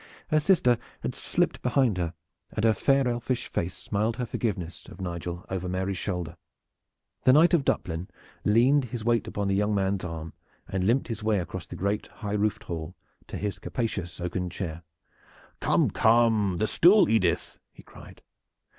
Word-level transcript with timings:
Her 0.29 0.39
sister 0.39 0.79
had 1.01 1.13
slipped 1.13 1.61
behind 1.61 1.99
her 1.99 2.15
and 2.49 2.65
her 2.65 2.73
fair 2.73 3.07
elfish 3.07 3.45
face 3.47 3.77
smiled 3.77 4.15
her 4.15 4.25
forgiveness 4.25 4.87
of 4.87 4.99
Nigel 4.99 5.45
over 5.47 5.69
Mary's 5.69 5.99
shoulder. 5.99 6.37
The 7.23 7.33
Knight 7.33 7.53
of 7.53 7.63
Duplin 7.63 8.07
leaned 8.43 8.85
his 8.85 9.05
weight 9.05 9.27
upon 9.27 9.47
the 9.47 9.53
young 9.53 9.75
man's 9.75 10.03
arm 10.03 10.33
and 10.67 10.87
limped 10.87 11.07
his 11.09 11.21
way 11.21 11.37
across 11.37 11.67
the 11.67 11.75
great 11.75 12.07
high 12.07 12.33
roofed 12.33 12.63
hall 12.63 12.95
to 13.27 13.37
his 13.37 13.59
capacious 13.59 14.19
oaken 14.19 14.49
chair. 14.49 14.81
"Come, 15.59 15.91
come, 15.91 16.57
the 16.57 16.65
stool, 16.65 17.07
Edith!" 17.07 17.59
he 17.71 17.83
cried. 17.83 18.23